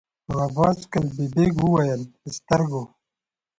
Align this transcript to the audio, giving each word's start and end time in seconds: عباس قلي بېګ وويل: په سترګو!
عباس 0.43 0.79
قلي 0.91 1.25
بېګ 1.33 1.53
وويل: 1.63 2.01
په 2.19 2.27
سترګو! 2.37 2.83